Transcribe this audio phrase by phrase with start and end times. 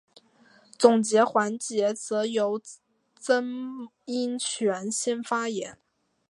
[0.79, 2.59] 总结环节则由
[3.19, 5.77] 曾荫权先发言。